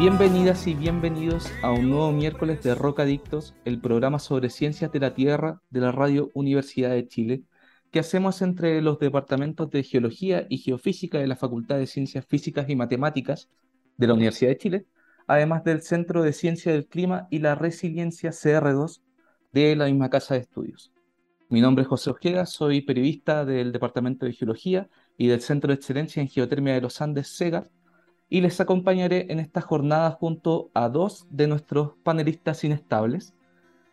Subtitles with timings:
[0.00, 5.12] Bienvenidas y bienvenidos a un nuevo miércoles de Rocadictos, el programa sobre ciencias de la
[5.12, 7.42] Tierra de la Radio Universidad de Chile,
[7.90, 12.70] que hacemos entre los departamentos de Geología y Geofísica de la Facultad de Ciencias Físicas
[12.70, 13.50] y Matemáticas
[13.98, 14.86] de la Universidad de Chile,
[15.26, 19.02] además del Centro de Ciencia del Clima y la Resiliencia CR2
[19.52, 20.94] de la misma Casa de Estudios.
[21.50, 25.74] Mi nombre es José Ojeda, soy periodista del Departamento de Geología y del Centro de
[25.74, 27.68] Excelencia en Geotermia de los Andes, SEGA,
[28.30, 33.34] y les acompañaré en esta jornada junto a dos de nuestros panelistas inestables,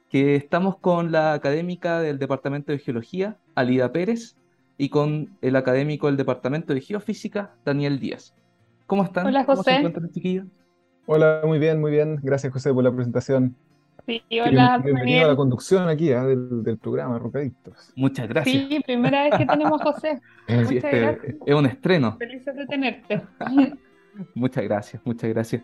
[0.10, 4.38] que estamos con la académica del Departamento de Geología, Alida Pérez,
[4.78, 8.36] y con el académico del Departamento de Geofísica, Daniel Díaz.
[8.86, 9.26] ¿Cómo están?
[9.26, 9.76] Hola, ¿Cómo se José.
[9.78, 10.46] encuentran, chiquillos?
[11.08, 12.20] Hola, muy bien, muy bien.
[12.22, 13.56] Gracias, José, por la presentación.
[14.06, 15.36] Sí, hola, Bienvenido a la Daniel.
[15.36, 17.92] conducción aquí ah, del, del programa Rocadictos.
[17.96, 18.66] Muchas gracias.
[18.70, 20.22] Sí, primera vez que tenemos a José.
[20.48, 21.36] Sí, Muchas este gracias.
[21.46, 22.16] es un estreno.
[22.18, 23.22] Felices de tenerte.
[24.34, 25.64] Muchas gracias, muchas gracias.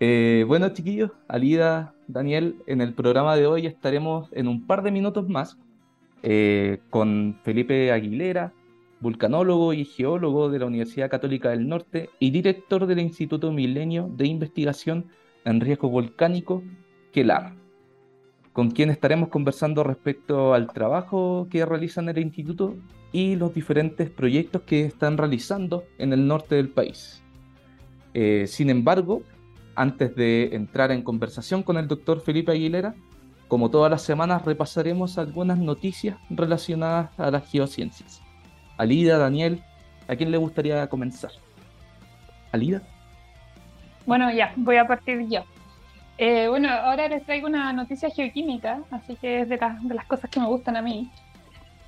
[0.00, 4.90] Eh, bueno, chiquillos, Alida, Daniel, en el programa de hoy estaremos en un par de
[4.90, 5.56] minutos más
[6.22, 8.52] eh, con Felipe Aguilera,
[9.00, 14.26] vulcanólogo y geólogo de la Universidad Católica del Norte y director del Instituto Milenio de
[14.26, 15.06] Investigación
[15.44, 16.62] en Riesgo Volcánico,
[17.12, 17.54] QELAR,
[18.52, 22.76] con quien estaremos conversando respecto al trabajo que realizan el instituto
[23.12, 27.21] y los diferentes proyectos que están realizando en el norte del país.
[28.14, 29.22] Eh, sin embargo,
[29.74, 32.94] antes de entrar en conversación con el doctor Felipe Aguilera,
[33.48, 38.22] como todas las semanas repasaremos algunas noticias relacionadas a las geociencias.
[38.78, 39.62] Alida, Daniel,
[40.08, 41.32] ¿a quién le gustaría comenzar?
[42.50, 42.82] Alida.
[44.06, 45.44] Bueno, ya, voy a partir yo.
[46.18, 50.30] Eh, bueno, ahora les traigo una noticia geoquímica, así que es de, de las cosas
[50.30, 51.10] que me gustan a mí.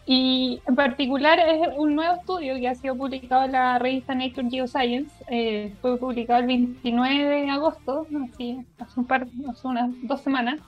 [0.06, 4.50] Y en particular es un nuevo estudio que ha sido publicado en la revista Nature
[4.50, 5.10] Geoscience.
[5.28, 10.60] eh, fue publicado el 29 de agosto, así, hace, un par, hace unas dos semanas.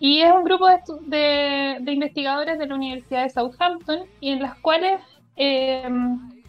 [0.00, 4.42] Y es un grupo de, de- de investigadores de la Universidad de Southampton y en
[4.42, 5.00] las cuales,
[5.36, 5.88] eh,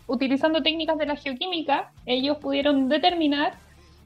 [0.07, 3.53] utilizando técnicas de la geoquímica, ellos pudieron determinar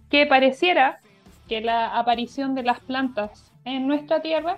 [0.09, 0.99] que pareciera
[1.47, 4.57] que la aparición de las plantas en nuestra Tierra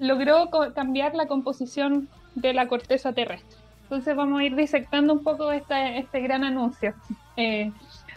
[0.00, 3.58] logró cambiar la composición de la corteza terrestre.
[3.84, 6.94] Entonces vamos a ir disectando un poco esta- este gran anuncio.
[7.36, 7.70] Eh,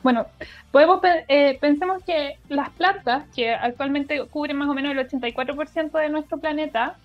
[0.04, 0.26] bueno,
[0.72, 6.10] podemos eh, pensemos que las plantas, que actualmente cubren más o menos el 84% de
[6.10, 6.96] nuestro planeta,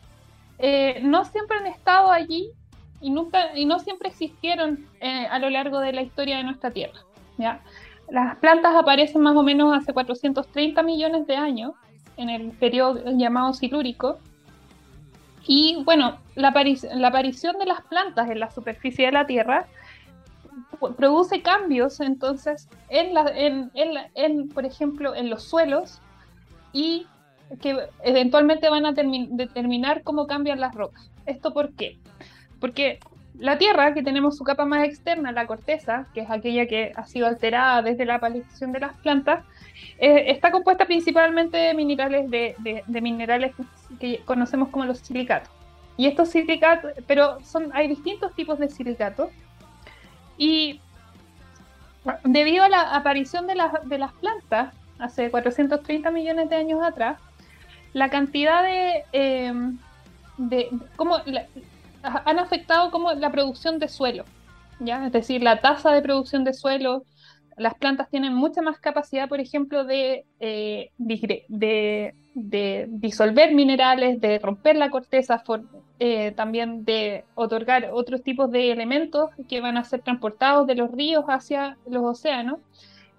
[0.58, 2.50] eh, no siempre han estado allí
[3.00, 6.70] y nunca y no siempre existieron eh, a lo largo de la historia de nuestra
[6.70, 7.00] Tierra.
[7.38, 7.60] ¿ya?
[8.08, 11.72] Las plantas aparecen más o menos hace 430 millones de años,
[12.16, 14.18] en el periodo llamado silúrico.
[15.46, 19.66] Y bueno, la, apari- la aparición de las plantas en la superficie de la Tierra
[20.96, 23.70] produce cambios entonces en, la, en,
[24.14, 26.00] en por ejemplo, en los suelos
[26.72, 27.06] y
[27.60, 31.10] que eventualmente van a termi- determinar cómo cambian las rocas.
[31.26, 31.98] ¿Esto por qué?
[32.60, 32.98] Porque
[33.38, 37.04] la Tierra, que tenemos su capa más externa, la corteza, que es aquella que ha
[37.06, 39.44] sido alterada desde la aparición de las plantas,
[39.98, 43.52] eh, está compuesta principalmente de minerales, de, de- minerales
[44.00, 45.50] que conocemos como los silicatos.
[45.96, 47.38] Y estos silicatos, pero
[47.74, 49.30] hay distintos tipos de silicatos.
[50.38, 50.80] Y
[52.24, 57.18] debido a la aparición de, las- plantas hace 430 millones de años atrás,
[57.92, 59.52] la cantidad de, eh,
[62.02, 64.24] han afectado como la producción de suelo,
[64.80, 65.06] ¿ya?
[65.06, 67.04] Es decir, la tasa de producción de suelo,
[67.56, 70.90] las plantas tienen mucha más capacidad, por ejemplo, de, eh,
[72.34, 75.42] disolver minerales, de romper la corteza,
[75.98, 80.90] eh, también de otorgar otros tipos de elementos que van a ser transportados de los
[80.90, 82.58] ríos hacia los océanos.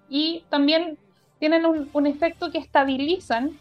[0.08, 0.98] Y también
[1.38, 3.58] tienen un, efecto que estabilizan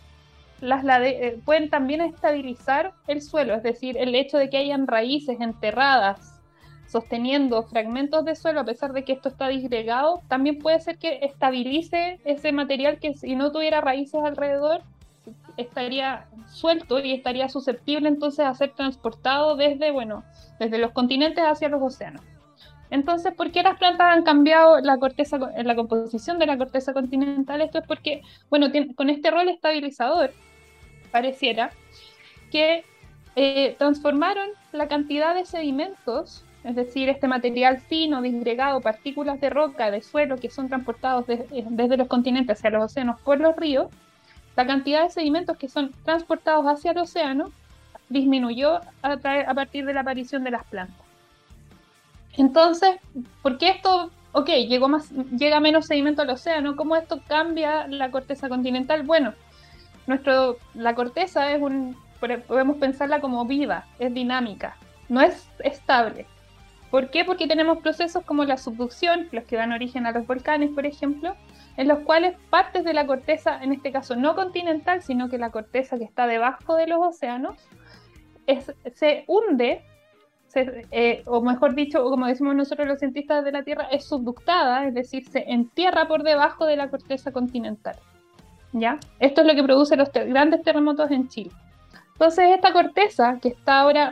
[0.62, 5.42] las eh, pueden también estabilizar el suelo, es decir, el hecho de que hayan raíces
[5.42, 6.33] enterradas
[6.94, 11.22] sosteniendo fragmentos de suelo, a pesar de que esto está disgregado, también puede ser que
[11.24, 14.84] estabilice ese material que si no tuviera raíces alrededor,
[15.58, 20.24] estaría suelto y estaría susceptible entonces a ser transportado desde, bueno,
[20.60, 22.22] desde los continentes hacia los océanos.
[22.92, 27.62] Entonces, ¿por qué las plantas han cambiado la corteza, la composición de la corteza continental?
[27.62, 30.32] Esto es porque, bueno, con este rol estabilizador,
[31.12, 31.72] pareciera,
[32.52, 32.84] que
[33.36, 39.92] eh, transformaron la cantidad de sedimentos, es decir, este material fino, disgregado, partículas de roca,
[39.92, 43.88] de suelo que son transportados eh, desde los continentes hacia los océanos por los ríos,
[44.56, 47.52] la cantidad de sedimentos que son transportados hacia el océano
[48.10, 49.18] disminuyó a,
[49.56, 51.06] partir de la aparición de las plantas.
[52.38, 52.98] Entonces,
[53.42, 56.76] ¿por qué esto, ok, llega menos sedimento al océano?
[56.76, 59.04] ¿Cómo esto cambia la corteza continental?
[59.04, 59.34] Bueno,
[60.08, 61.98] nuestro, la corteza es un,
[62.48, 64.78] podemos pensarla como viva, es dinámica,
[65.10, 66.28] no es estable.
[66.94, 67.26] ¿Por qué?
[67.26, 71.36] Porque tenemos procesos como la subducción, los que dan origen a los volcanes, por ejemplo,
[71.76, 75.50] en los cuales partes de la corteza, en este caso no continental, sino que la
[75.50, 77.56] corteza que está debajo de los océanos,
[78.94, 79.82] se hunde,
[80.54, 84.94] eh, o mejor dicho, como decimos nosotros los cientistas de la Tierra, es subductada, es
[84.94, 87.96] decir, se entierra por debajo de la corteza continental.
[88.72, 89.00] ¿Ya?
[89.18, 91.50] Esto es lo que produce los grandes terremotos en Chile.
[92.12, 94.12] Entonces, esta corteza que está ahora,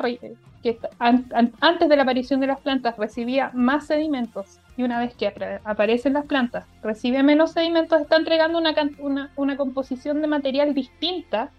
[0.62, 5.34] que antes de la aparición de las plantas recibía más sedimentos y una vez que
[5.64, 11.52] aparecen las plantas recibe menos sedimentos, está entregando una, una, composición de material distinta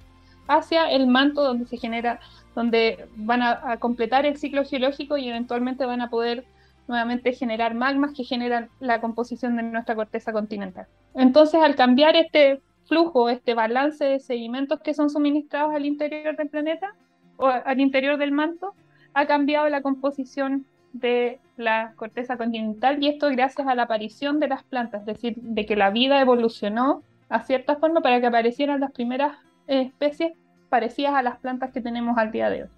[0.49, 2.20] hacia el manto donde se genera,
[2.54, 6.44] donde van a, completar el ciclo geológico y eventualmente van a poder
[6.88, 10.87] nuevamente generar magmas que generan la composición de nuestra corteza continental.
[11.14, 16.49] Entonces, al cambiar este flujo, este balance de sedimentos que son suministrados al interior del
[16.49, 16.94] planeta
[17.37, 18.75] o al interior del manto,
[19.14, 24.49] ha cambiado la composición de la corteza continental y esto gracias a la aparición de
[24.49, 28.81] las plantas, es decir, de que la vida evolucionó a cierta forma para que aparecieran
[28.81, 29.37] las primeras
[29.67, 30.32] especies
[30.69, 32.69] parecidas a las plantas que tenemos al día de hoy.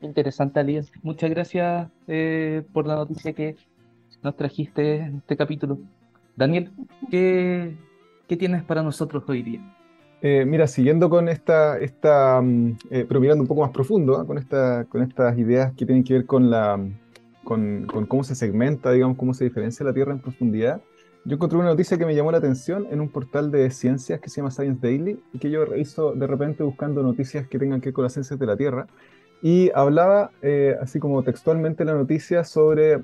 [0.00, 0.92] Interesante, Alias.
[1.02, 3.56] Muchas gracias eh, por la noticia que
[4.22, 5.78] nos trajiste en este capítulo.
[6.36, 6.70] Daniel,
[7.10, 7.76] ¿qué,
[8.28, 9.60] ¿qué tienes para nosotros hoy día?
[10.20, 14.26] Eh, mira, siguiendo con esta, esta mm, eh, pero mirando un poco más profundo, ¿ah?
[14.26, 16.80] con, esta, con estas ideas que tienen que ver con, la,
[17.44, 20.80] con, cómo se segmenta, digamos, cómo se diferencia la Tierra en profundidad,
[21.24, 24.28] yo encontré una noticia que me llamó la atención en un portal de ciencias que
[24.28, 27.86] se llama Science Daily y que yo reviso de repente buscando noticias que tengan que
[27.86, 28.86] ver con las ciencias de la Tierra.
[29.40, 33.02] Y hablaba, eh, así como textualmente la noticia, sobre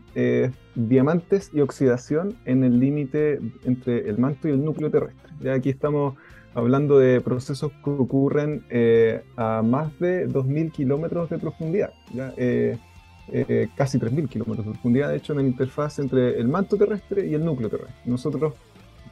[0.75, 5.31] diamantes y oxidación en el límite entre el manto y el núcleo terrestre.
[5.41, 6.15] Ya aquí estamos
[6.55, 11.93] hablando de procesos que ocurren eh, a más de 2.000 kilómetros de profundidad,
[12.37, 12.79] eh,
[13.33, 17.27] eh, casi 3.000 kilómetros de profundidad, de hecho, en la interfaz entre el manto terrestre
[17.27, 17.97] y el núcleo terrestre.
[18.05, 18.55] Nosotros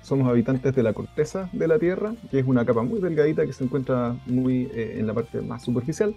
[0.02, 3.52] somos habitantes de la corteza de la Tierra, que es una capa muy delgadita que
[3.52, 6.14] se encuentra muy en la parte más superficial,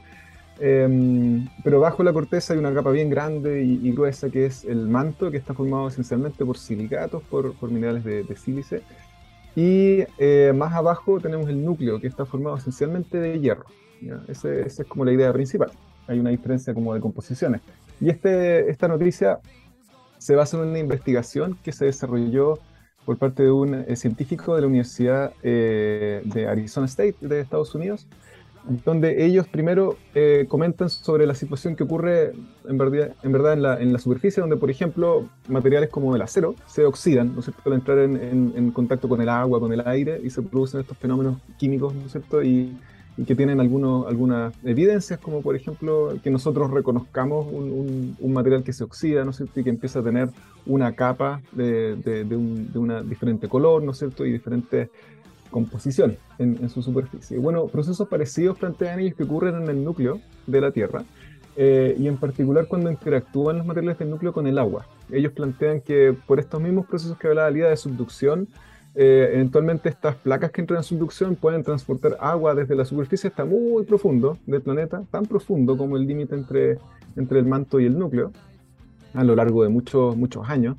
[0.59, 4.87] em, pero bajo la corteza hay una capa bien grande y, gruesa que es el
[4.87, 8.81] manto, que está formado esencialmente por silicatos, por, minerales de, de sílice,
[9.55, 13.65] y eh, más abajo tenemos el núcleo, que está formado esencialmente de hierro.
[14.27, 15.71] Esa es como la idea principal.
[16.07, 17.61] Hay una diferencia como de composiciones.
[17.99, 19.39] Y este, esta noticia
[20.17, 22.59] se basa en una investigación que se desarrolló
[23.05, 27.73] por parte de un eh, científico de la Universidad eh, de Arizona State de Estados
[27.75, 28.07] Unidos,
[28.67, 32.33] donde ellos primero eh, comentan sobre la situación que ocurre
[32.67, 37.41] en verdad en, la, superficie, donde por ejemplo materiales como el acero se oxidan, ¿no
[37.41, 40.97] cierto?, al entrar en, contacto con el agua, con el aire, y se producen estos
[40.97, 42.75] fenómenos químicos, ¿no cierto?, y,
[43.25, 49.23] que tienen algunas evidencias, como por ejemplo que nosotros reconozcamos un, material que se oxida,
[49.23, 50.29] ¿no es cierto?, y que empieza a tener
[50.65, 54.89] una capa de, de, de, un, una diferente color, ¿no cierto?, y diferentes
[55.55, 57.37] composición en, su superficie.
[57.37, 61.05] Bueno, procesos parecidos plantean ellos que ocurren en el núcleo de la Tierra
[61.55, 64.85] eh, y en particular cuando interactúan los materiales del núcleo con el agua.
[65.09, 68.49] Ellos plantean que por estos mismos procesos que hablaba Lida de subducción,
[68.95, 73.45] eh, eventualmente estas placas que entran en subducción pueden transportar agua desde la superficie hasta
[73.45, 76.79] muy profundo del planeta, tan profundo como el límite entre,
[77.15, 78.33] entre el manto y el núcleo,
[79.13, 80.75] a lo largo de muchos, muchos años.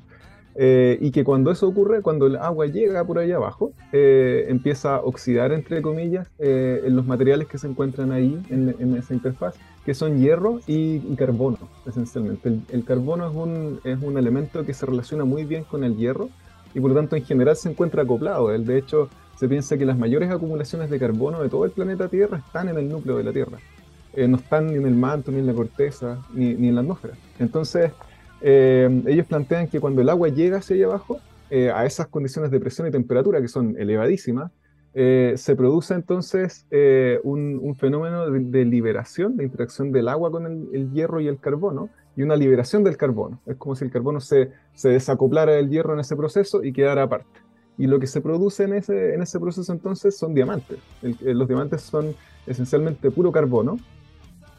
[0.59, 4.95] Eh, y que cuando eso ocurre, cuando el agua llega por ahí abajo, eh, empieza
[4.95, 9.53] a oxidar, entre comillas, eh, en los materiales que se encuentran ahí en, esa interfaz,
[9.85, 12.59] que son hierro y, carbono, esencialmente.
[12.69, 16.29] El, carbono es un, es un, elemento que se relaciona muy bien con el hierro
[16.73, 18.47] y por lo tanto en general se encuentra acoplado.
[18.47, 19.09] De hecho,
[19.39, 22.79] se piensa que las mayores acumulaciones de carbono de todo el planeta Tierra están en
[22.79, 23.59] el núcleo de la Tierra.
[24.27, 27.13] no están ni en el manto, ni en la corteza, ni, ni en la atmósfera.
[27.37, 27.91] Entonces,
[28.41, 32.59] eh, ellos plantean que cuando el agua llega hacia abajo, eh, a esas condiciones de
[32.59, 34.51] presión y temperatura que son elevadísimas,
[34.93, 36.65] eh, se produce entonces
[37.23, 42.23] un, fenómeno de, liberación, de interacción del agua con el, hierro y el carbono, y
[42.23, 43.39] una liberación del carbono.
[43.45, 47.03] Es como si el carbono se, se desacoplara del hierro en ese proceso y quedara
[47.03, 47.39] aparte.
[47.77, 50.79] Y lo que se produce en ese, en ese proceso entonces son diamantes.
[51.21, 52.15] los diamantes son
[52.47, 53.77] esencialmente puro carbono,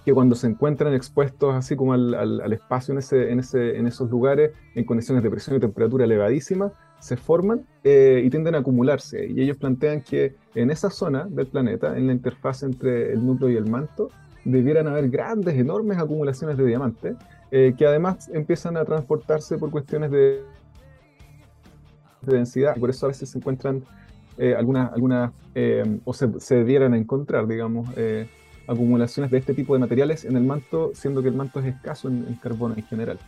[0.09, 3.87] que cuando se encuentran expuestos así como al, al, espacio en, ese, en, ese, en,
[3.87, 8.61] esos lugares, en condiciones de presión y temperatura elevadísimas, se forman eh, y tienden a
[8.61, 9.27] acumularse.
[9.27, 13.51] Y ellos plantean que en esa zona del planeta, en la interfaz entre el núcleo
[13.51, 14.09] y el manto,
[14.47, 17.15] debieran haber grandes, enormes acumulaciones de diamantes,
[17.51, 20.43] eh, que además empiezan a transportarse por cuestiones de,
[22.23, 23.85] densidad, y por eso a veces se encuentran
[24.39, 25.33] eh, algunas, algunas
[26.07, 27.91] o se, se, encontrar, digamos,
[28.69, 32.09] acumulaciones de este tipo de materiales en el manto, siendo que el manto es escaso
[32.09, 33.19] en, carbono en general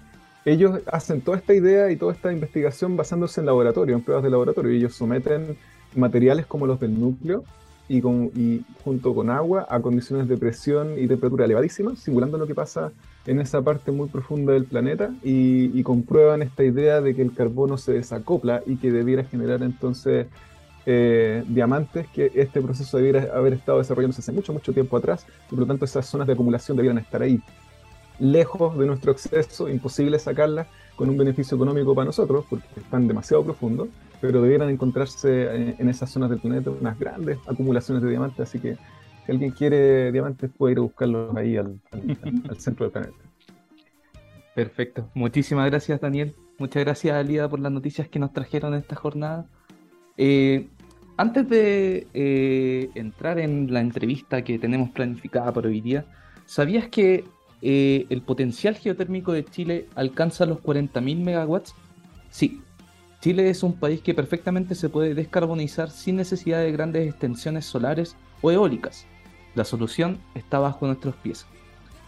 [0.47, 4.31] ellos hacen toda esta idea y toda esta investigación basándose en laboratorio, en pruebas de
[4.31, 4.73] laboratorio.
[4.73, 5.59] Ellos someten
[5.95, 7.45] materiales como los del núcleo
[7.89, 12.47] y, con, y junto con agua a condiciones de presión y temperatura elevadísimas, simulando lo
[12.47, 12.93] que pasa
[13.27, 17.77] en esa parte muy profunda del planeta y, comprueban esta idea de que el carbono
[17.79, 20.27] se desacopla y que debiera generar entonces
[20.87, 25.51] eh, diamantes, que este proceso debiera haber estado desarrollándose hace mucho, mucho tiempo atrás y
[25.51, 27.43] por lo tanto esas zonas de acumulación debieran estar ahí
[28.21, 33.43] lejos de nuestro acceso, imposible sacarlas con un beneficio económico para nosotros, porque están demasiado
[33.43, 33.89] profundos,
[34.21, 38.77] pero debieran encontrarse en, esas zonas del planeta unas grandes acumulaciones de diamantes, así que
[39.25, 41.81] si alguien quiere diamantes puede ir a buscarlos ahí al,
[42.59, 43.25] centro del planeta.
[44.55, 45.09] Perfecto.
[45.15, 46.35] Muchísimas gracias, Daniel.
[46.59, 49.47] Muchas gracias, Alida, por las noticias que nos trajeron esta jornada.
[50.17, 50.69] Eh,
[51.17, 56.05] antes de eh, entrar en la entrevista que tenemos planificada para hoy día,
[56.47, 57.25] ¿sabías que
[57.63, 61.75] eh, el potencial geotérmico de Chile alcanza los 40.000 megawatts?
[62.31, 62.63] Sí,
[63.21, 68.17] Chile es un país que perfectamente se puede descarbonizar sin necesidad de grandes extensiones solares
[68.41, 69.07] o eólicas.
[69.55, 71.45] La solución está bajo nuestros pies.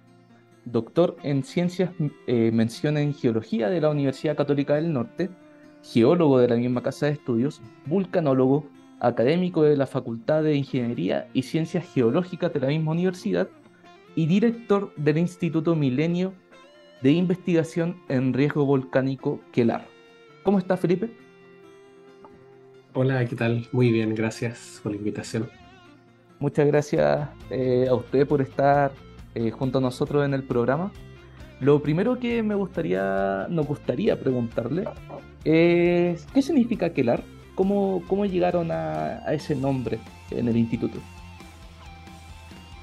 [0.63, 1.91] doctor en Ciencias,
[2.25, 5.29] eh, mención en Geología de la Universidad Católica del Norte,
[5.84, 8.65] geólogo de la misma casa de estudios, vulcanólogo,
[9.01, 13.50] académico de la Facultad de Ingeniería y Ciencias Geológicas de la misma universidad
[14.15, 16.32] y director del Instituto Milenio
[17.01, 19.86] de Investigación en Riesgo Volcánico Quelar.
[20.44, 21.25] ¿Cómo está Felipe?
[22.98, 23.68] Hola, ¿qué tal?
[23.74, 25.50] Muy bien, gracias por la invitación.
[26.40, 28.94] Muchas gracias eh, a usted por estar
[29.34, 30.94] eh, junto a nosotros en el programa.
[31.60, 34.86] Lo primero que me gustaría, nos gustaría preguntarle
[35.44, 37.22] es ¿qué significa Kelar?
[37.56, 40.00] ¿Cómo, cómo llegaron a, ese nombre
[40.32, 41.00] en el instituto?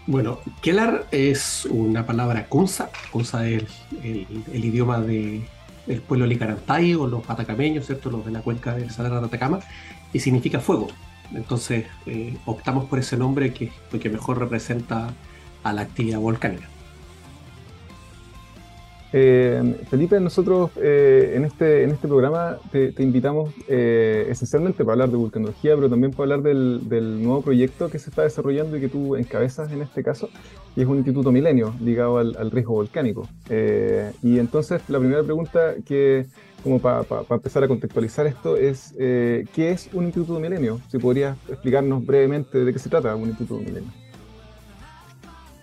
[0.06, 2.90] Bueno, Kelar es una palabra kunsa.
[3.10, 3.64] Kunsa es
[4.02, 5.42] el, idioma de,
[5.86, 8.10] del pueblo licarantay o los atacameños, ¿cierto?
[8.10, 9.60] Los de la cuenca del Salar de Atacama,
[10.12, 10.88] y significa fuego.
[11.34, 13.70] Entonces eh, optamos por ese nombre que,
[14.10, 15.14] mejor representa
[15.62, 16.68] a la actividad volcánica.
[19.14, 25.16] Eh, Felipe, nosotros eh, en, este, en este programa te, invitamos esencialmente para hablar de
[25.16, 29.16] vulcanología, pero también para hablar del, nuevo proyecto que se está desarrollando y que tú
[29.16, 30.30] encabezas en este caso,
[30.74, 33.28] y es un instituto milenio ligado al riesgo volcánico.
[33.50, 36.26] y entonces la primera pregunta que,
[36.62, 40.80] como para empezar a contextualizar esto, es eh, ¿qué es un Instituto Milenio?
[40.90, 43.90] Si podrías explicarnos brevemente de qué se trata un Instituto Milenio.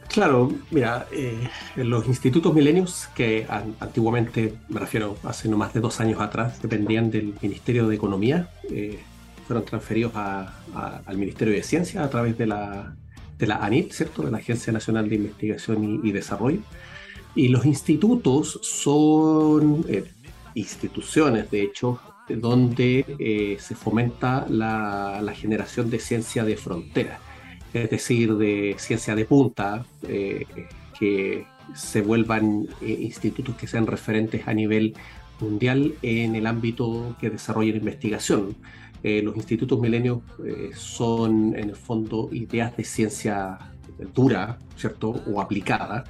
[0.10, 3.46] Claro, mira, eh, los institutos milenios, que
[3.80, 8.50] antiguamente, me refiero hace no más de dos años atrás, dependían del Ministerio de Economía,
[8.72, 8.98] eh,
[9.48, 12.96] fueron transferidos al Ministerio de Ciencia a través de la,
[13.38, 14.24] de la ANIT, ¿cierto?
[14.24, 16.62] De la Agencia Nacional de Investigación y, y Desarrollo.
[17.36, 19.86] Y los institutos son
[20.56, 27.20] instituciones, de hecho, donde eh, se fomenta la, generación de ciencia de frontera,
[27.74, 30.46] es decir, de ciencia de punta, eh,
[30.98, 34.96] que se vuelvan institutos que sean referentes a nivel
[35.40, 38.56] mundial en el ámbito que desarrollen investigación.
[39.04, 40.20] los institutos milenios
[40.74, 43.60] son en el fondo ideas de ciencia
[44.14, 45.10] dura, ¿cierto?
[45.32, 46.04] O aplicada,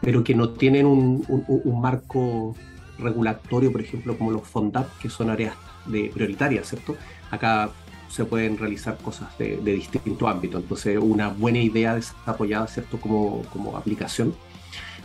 [0.00, 2.54] pero que no tienen un, marco
[2.98, 5.54] regulatorio, por ejemplo, como los FONDAP, que son áreas
[5.86, 6.96] de prioritarias, ¿cierto?
[7.30, 7.70] Acá
[8.08, 10.58] se pueden realizar cosas de, distinto ámbito.
[10.58, 12.98] Entonces, una buena idea desarrollada, ¿cierto?
[12.98, 14.34] Como, como aplicación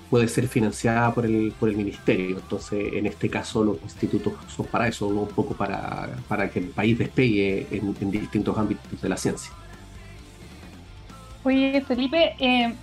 [0.10, 2.38] puede ser financiada por el, por el ministerio.
[2.38, 6.68] Entonces, en este caso, los institutos son para eso, un poco para, para que el
[6.68, 9.52] país despegue en, en distintos ámbitos de la ciencia.
[11.44, 12.74] Oye, Felipe, eh,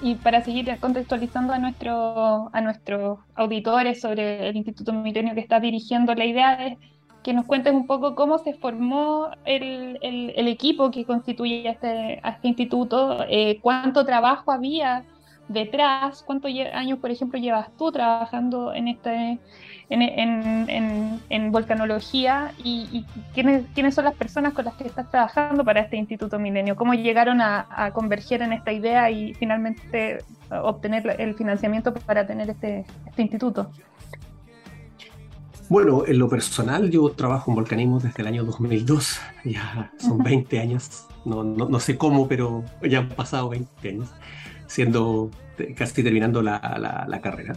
[0.00, 5.60] y para seguir contextualizando a, nuestro, a nuestros auditores sobre el Instituto Milenio que está
[5.60, 6.78] dirigiendo, la idea es
[7.22, 12.48] que nos cuentes un poco cómo se formó el, el, equipo que constituye este, este
[12.48, 15.06] instituto, eh, cuánto trabajo había
[15.48, 19.38] detrás, cuántos años, por ejemplo, llevas tú trabajando en este
[19.90, 25.96] en, volcanología y, quiénes, quiénes son las personas con las que estás trabajando para este
[25.96, 30.18] Instituto Milenio, cómo llegaron a, converger en esta idea y finalmente
[30.50, 33.70] obtener el financiamiento para tener este, este instituto.
[35.68, 40.60] Bueno, en lo personal yo trabajo en volcanismo desde el año 2002, ya son 20
[40.60, 44.08] años, no, no, sé cómo, pero ya han pasado 20 años,
[44.74, 45.30] siendo
[45.76, 47.56] casi terminando la, la carrera.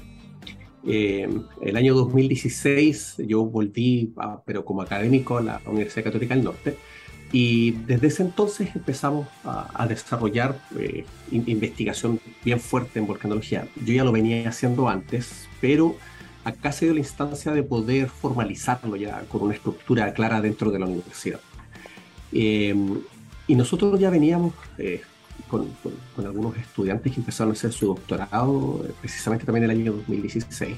[0.85, 1.27] Eh,
[1.61, 4.13] el año 2016 yo volví,
[4.45, 6.77] pero como académico, a la Universidad Católica del Norte.
[7.31, 13.67] Y desde ese entonces empezamos a, desarrollar eh, investigación bien fuerte en volcanología.
[13.83, 15.97] Yo ya lo venía haciendo antes, pero
[16.45, 20.79] acá se dio la instancia de poder formalizarlo ya con una estructura clara dentro de
[20.79, 21.41] la universidad.
[22.31, 22.73] Eh,
[23.47, 24.53] y nosotros ya veníamos
[25.39, 25.43] eh,
[26.15, 29.93] con, algunos estudiantes que empezaron a hacer su doctorado eh, precisamente también en el año
[29.93, 30.77] 2016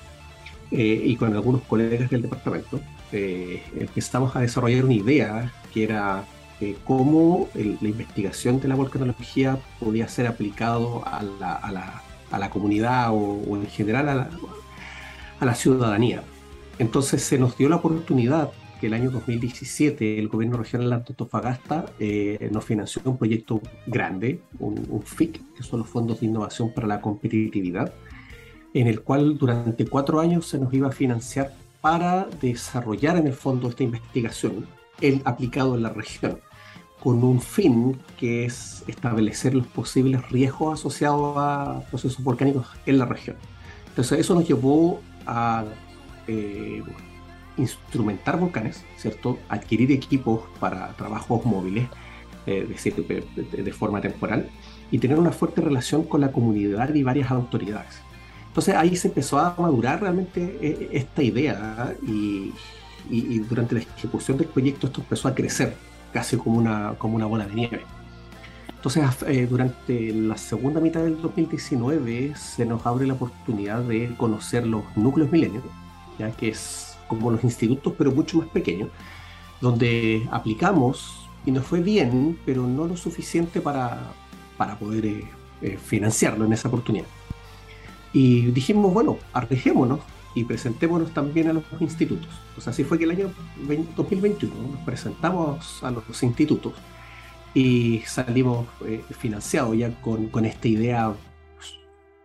[0.72, 2.80] eh, y con algunos colegas del departamento
[3.12, 6.26] eh, empezamos a desarrollar una idea que era
[6.84, 12.50] cómo la investigación de la volcanología podía ser aplicado a la, a la, a la
[12.50, 14.30] comunidad o, en general a la,
[15.40, 16.22] a la ciudadanía.
[16.78, 21.86] Entonces se nos dio la oportunidad que el año 2017 el gobierno regional de Antofagasta
[22.00, 26.88] eh, nos financió un proyecto grande, un, FIC, que son los Fondos de Innovación para
[26.88, 27.94] la Competitividad,
[28.74, 33.34] en el cual durante cuatro años se nos iba a financiar para desarrollar en el
[33.34, 34.68] fondo esta investigación
[35.02, 36.40] el aplicado en la región,
[37.00, 43.06] con un fin que es establecer los posibles riesgos asociados a procesos volcánicos en la
[43.06, 43.38] región.
[43.88, 45.64] Entonces eso nos llevó a
[46.28, 46.84] eh,
[47.60, 49.38] instrumentar volcanes, ¿cierto?
[49.50, 51.88] Adquirir equipos para trabajos móviles,
[52.46, 54.50] eh, decir, de, forma temporal,
[54.92, 58.02] y tener una fuerte relación con la comunidad y varias autoridades.
[58.48, 62.54] Entonces ahí se empezó a madurar realmente eh, esta idea y,
[63.50, 65.74] durante la ejecución del proyecto esto empezó a crecer
[66.14, 67.82] casi como una, como una bola de nieve.
[68.80, 74.66] Entonces, eh, durante la segunda mitad del 2019 se nos abre la oportunidad de conocer
[74.66, 75.64] los núcleos milenios,
[76.18, 78.90] ya que es como los institutos, pero mucho más pequeños,
[79.60, 84.14] donde aplicamos y nos fue bien, pero no lo suficiente para,
[84.58, 85.28] para poder eh,
[85.62, 87.08] eh, financiarlo en esa oportunidad.
[88.14, 90.00] Y dijimos, bueno, arriesguémonos
[90.36, 92.30] y presentémonos también a los institutos.
[92.56, 93.32] Pues así fue que el año
[93.98, 96.74] 2021 nos presentamos a los institutos
[97.54, 101.14] y salimos eh, financiados ya con, con esta idea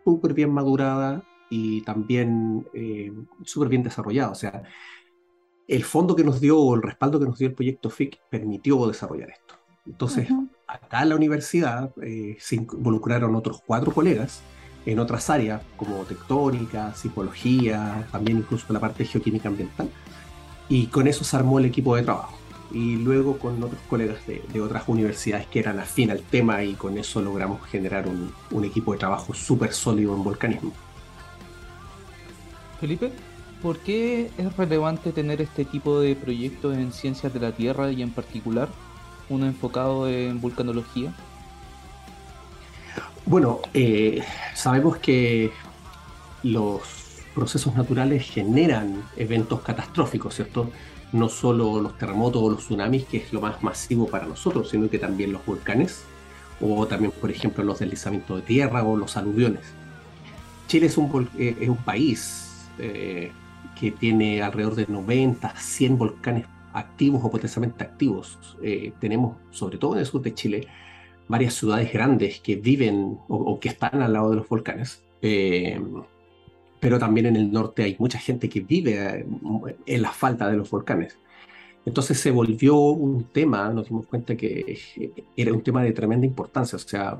[0.04, 3.12] súper bien madurada y también eh,
[3.44, 4.32] súper bien desarrollado.
[4.32, 4.62] O sea,
[5.66, 9.30] el fondo que nos dio, el respaldo que nos dio el proyecto FIC permitió desarrollar
[9.30, 9.54] esto.
[9.86, 10.28] Entonces,
[10.66, 14.42] acá en la universidad eh, se involucraron otros cuatro colegas
[14.86, 19.88] en otras áreas como tectónica, psicología, también incluso la parte geoquímica ambiental.
[20.68, 22.38] Y con eso se armó el equipo de trabajo.
[22.72, 26.98] Y luego con otros colegas de, otras universidades que eran afín al tema y con
[26.98, 30.72] eso logramos generar un, un equipo de trabajo súper sólido en volcanismo.
[32.80, 33.12] Felipe,
[33.62, 38.02] ¿por qué es relevante tener este tipo de proyectos en ciencias de la Tierra y
[38.02, 38.68] en particular
[39.28, 41.14] uno enfocado en vulcanología?
[43.26, 44.22] Bueno, eh,
[44.54, 45.50] sabemos que
[46.42, 46.82] los
[47.34, 50.70] procesos naturales generan eventos catastróficos, ¿cierto?
[51.12, 54.90] No solo los terremotos o los tsunamis, que es lo más masivo para nosotros, sino
[54.90, 56.04] que también los volcanes,
[56.60, 59.64] o también, por ejemplo, los deslizamientos de tierra o los aluviones.
[60.68, 62.43] Chile es un, eh, es un país
[62.78, 63.30] eh,
[63.78, 68.38] que tiene alrededor de 90, 100 volcanes activos o potencialmente activos.
[68.62, 70.66] Eh, tenemos, sobre todo en el sur de Chile,
[71.28, 75.02] varias ciudades grandes que viven o, que están al lado de los volcanes.
[75.22, 75.80] Eh,
[76.78, 79.26] pero también en el norte hay mucha gente que vive
[79.86, 81.18] en la falta de los volcanes.
[81.86, 84.78] Entonces se volvió un tema, nos dimos cuenta que
[85.36, 87.16] era un tema de tremenda importancia, o sea,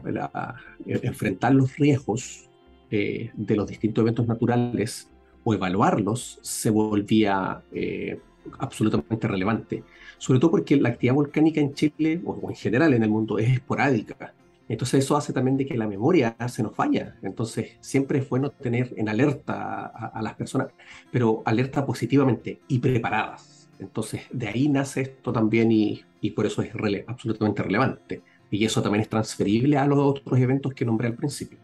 [0.86, 2.48] enfrentar los riesgos
[2.90, 5.08] de los distintos eventos naturales
[5.44, 8.18] o evaluarlos se volvía eh,
[8.58, 9.84] absolutamente relevante.
[10.18, 13.50] Sobre todo porque la actividad volcánica en Chile, o, en general en el mundo, es
[13.50, 14.32] esporádica.
[14.68, 17.16] Entonces eso hace también de que la memoria se nos falla.
[17.22, 20.68] Entonces siempre es bueno tener en alerta a, las personas,
[21.12, 23.68] pero alerta positivamente y preparadas.
[23.78, 26.72] Entonces de ahí nace esto también y, y por eso es
[27.06, 28.22] absolutamente relevante.
[28.50, 31.58] Y eso también es transferible a los otros eventos que nombré al principio.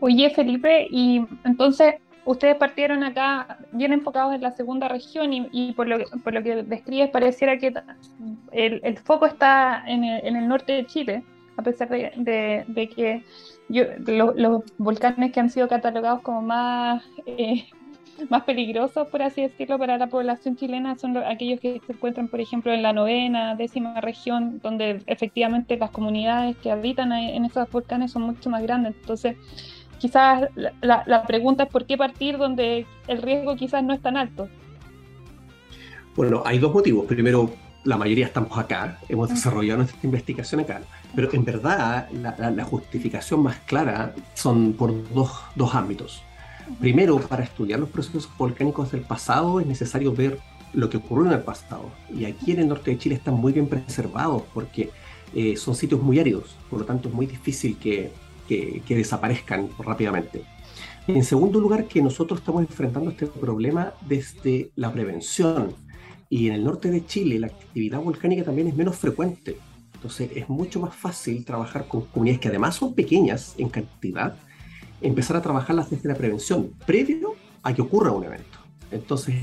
[0.00, 5.86] Oye, Felipe, y entonces ustedes partieron acá bien enfocados en la segunda región y, por,
[5.88, 7.74] lo, por lo que describes pareciera que
[8.52, 11.22] el, foco está en el, norte de Chile,
[11.56, 13.22] a pesar de, que
[13.68, 17.66] los volcanes que han sido catalogados como más, eh,
[18.30, 22.40] más peligrosos, por así decirlo, para la población chilena son aquellos que se encuentran, por
[22.40, 28.12] ejemplo, en la novena, décima región, donde efectivamente las comunidades que habitan en esos volcanes
[28.12, 28.94] son mucho más grandes.
[28.96, 29.36] Entonces,
[30.00, 30.48] quizás
[30.80, 34.48] la, pregunta es por qué partir donde el riesgo quizás no es tan alto.
[36.16, 37.06] Bueno, hay dos motivos.
[37.06, 37.50] Primero,
[37.84, 40.82] la mayoría estamos acá, hemos desarrollado nuestra investigación acá,
[41.14, 46.22] pero en verdad la, justificación más clara son por dos, dos ámbitos.
[46.80, 50.38] Primero, para estudiar los procesos volcánicos del pasado es necesario ver
[50.72, 51.90] lo que ocurrió en el pasado.
[52.14, 54.90] Y aquí en el norte de Chile están muy bien preservados porque
[55.34, 58.12] eh, son sitios muy áridos, por lo tanto es muy difícil que
[58.50, 60.42] que, desaparezcan rápidamente.
[61.06, 65.74] En segundo lugar, que nosotros estamos enfrentando este problema desde la prevención.
[66.28, 69.56] Y en el norte de Chile la actividad volcánica también es menos frecuente.
[69.94, 74.36] Entonces es mucho más fácil trabajar con comunidades que además son pequeñas en cantidad,
[75.00, 78.58] empezar a trabajarlas desde la prevención, previo a que ocurra un evento.
[78.90, 79.34] Entonces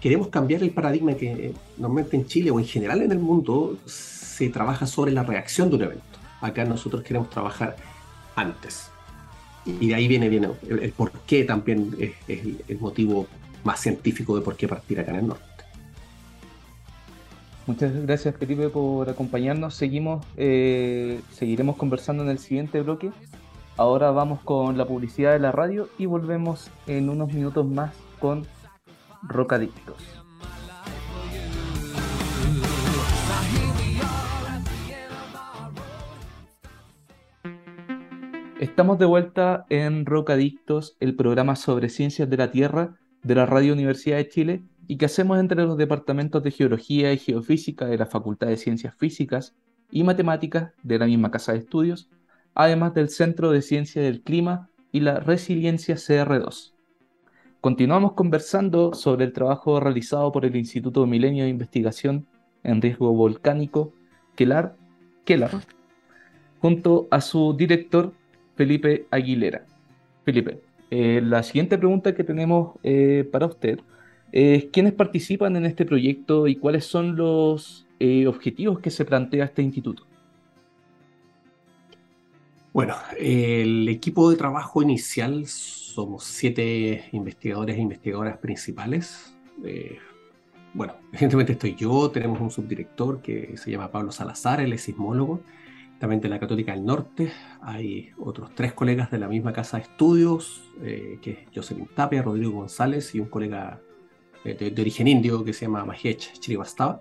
[0.00, 4.48] queremos cambiar el paradigma que normalmente en Chile o en general en el mundo se
[4.50, 6.18] trabaja sobre la reacción de un evento.
[6.40, 7.76] Acá nosotros queremos trabajar
[8.36, 8.90] antes.
[9.64, 13.26] Y de ahí viene, viene el, por qué también es, el, motivo
[13.64, 15.44] más científico de por qué partir acá en el norte.
[17.66, 19.74] Muchas gracias Felipe por acompañarnos.
[19.74, 23.10] Seguimos, eh, seguiremos conversando en el siguiente bloque.
[23.76, 28.46] Ahora vamos con la publicidad de la radio y volvemos en unos minutos más con
[29.22, 30.25] Rocadictos.
[38.58, 43.74] Estamos de vuelta en Rocadictos, el programa sobre ciencias de la Tierra de la Radio
[43.74, 48.06] Universidad de Chile y que hacemos entre los departamentos de Geología y Geofísica de la
[48.06, 49.54] Facultad de Ciencias Físicas
[49.90, 52.08] y Matemáticas de la misma Casa de Estudios,
[52.54, 56.72] además del Centro de Ciencia del Clima y la Resiliencia CR2.
[57.60, 62.26] Continuamos conversando sobre el trabajo realizado por el Instituto Milenio de Investigación
[62.62, 63.92] en Riesgo Volcánico,
[64.34, 64.76] Kelar,
[65.26, 65.50] Kelar
[66.60, 68.14] junto a su director
[68.56, 69.66] Felipe Aguilera.
[70.24, 73.78] Felipe, eh, la siguiente pregunta que tenemos eh, para usted
[74.32, 79.44] es quiénes participan en este proyecto y cuáles son los eh, objetivos que se plantea
[79.44, 80.06] este instituto.
[82.72, 89.34] Bueno, el equipo de trabajo inicial somos siete investigadores e investigadoras principales.
[90.74, 95.40] bueno, evidentemente estoy yo, tenemos un subdirector que se llama Pablo Salazar, él es sismólogo
[95.98, 97.32] también de la Católica del Norte.
[97.60, 102.22] Hay otros tres colegas de la misma casa de estudios, eh, que es Jocelyn Tapia,
[102.22, 103.80] Rodrigo González y un colega
[104.44, 107.00] eh, de, origen indio que se llama Mahech Chiribastava.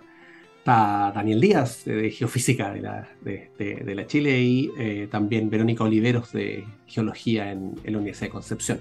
[0.58, 6.32] Está Daniel Díaz de Geofísica de la, de, la Chile y eh, también Verónica Oliveros
[6.32, 8.80] de Geología en, en, la Universidad de Concepción.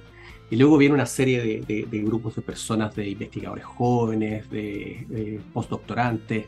[0.50, 6.46] Y luego viene una serie de, grupos de personas, de investigadores jóvenes, de postdoctorantes,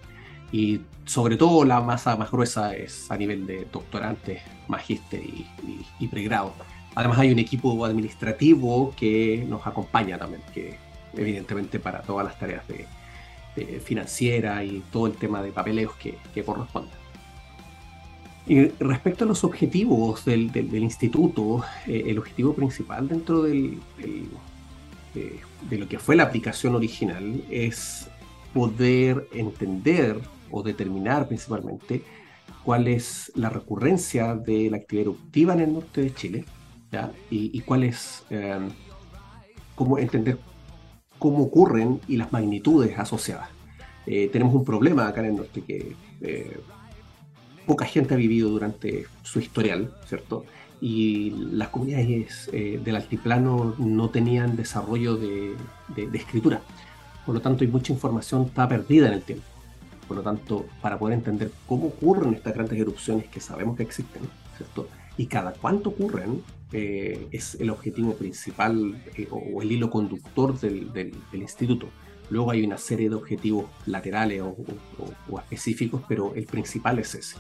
[0.53, 6.55] y sobre todo la masa más gruesa es a nivel de doctorantes, magíster y, pregrado.
[6.95, 10.79] Además hay un equipo administrativo que nos acompaña también, que
[11.15, 12.87] evidentemente para todas las tareas de,
[13.81, 17.07] financiera y todo el tema de papeleos que, que corresponden.
[18.47, 23.81] Y respecto a los objetivos del, instituto, eh, el objetivo principal dentro del,
[25.15, 28.09] de, lo que fue la aplicación original es
[28.55, 32.03] poder entender o determinar principalmente
[32.65, 36.45] cuál es la recurrencia de la actividad eruptiva en el norte de Chile
[37.31, 38.71] Y, cuál es, em,
[39.75, 40.39] cómo entender
[41.19, 43.49] cómo ocurren y las magnitudes asociadas.
[44.07, 46.61] eh, tenemos un problema acá en el norte que eh,
[47.67, 50.45] poca gente ha vivido durante su historial, ¿cierto?
[50.81, 55.57] Y las comunidades eh, del altiplano no tenían desarrollo de,
[56.15, 56.61] escritura.
[57.25, 59.45] Por lo tanto, hay mucha información está perdida en el tiempo.
[60.09, 64.23] Por lo tanto, para poder entender cómo ocurren estas grandes erupciones que sabemos que existen,
[64.57, 64.89] ¿cierto?
[65.17, 66.43] Y cada cuánto ocurren,
[66.73, 71.89] es el objetivo principal o el hilo conductor del, del instituto.
[72.31, 77.37] Luego hay una serie de objetivos laterales o, específicos, pero el principal es ese.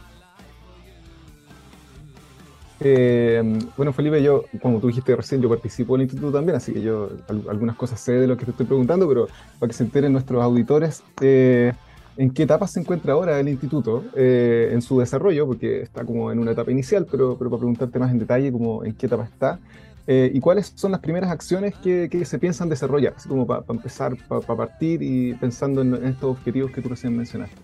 [2.79, 3.43] Eh,
[3.77, 6.83] bueno, Felipe, yo, como tú dijiste recién, yo participo en el instituto también, así que
[6.83, 7.11] yo
[7.49, 10.43] algunas cosas sé de lo que te estoy preguntando, pero para que se enteren nuestros
[10.43, 11.73] auditores, eh,
[12.17, 15.47] ¿en qué etapa se encuentra ahora el instituto eh, en su desarrollo?
[15.47, 18.85] Porque está como en una etapa inicial, pero, pero para preguntarte más en detalle, como
[18.85, 19.59] en qué etapa está.
[20.07, 23.15] Eh, ¿Y cuáles son las primeras acciones que, se piensan desarrollar?
[23.17, 27.57] Así como para empezar, para partir y pensando en, estos objetivos que tú recién mencionaste.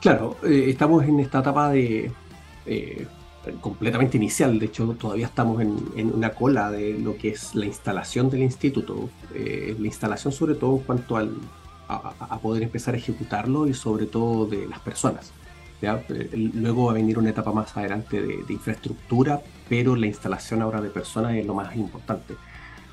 [0.00, 2.12] Claro, eh, estamos en esta etapa de
[2.66, 3.06] eh,
[3.60, 4.58] completamente inicial.
[4.60, 9.08] De hecho, todavía estamos en, una cola de lo que es la instalación del instituto.
[9.34, 11.32] la instalación sobre todo en cuanto al,
[11.88, 15.32] a, poder empezar a ejecutarlo y sobre todo de las personas.
[16.32, 20.90] Luego va a venir una etapa más adelante de, infraestructura, pero la instalación ahora de
[20.90, 22.34] personas es lo más importante.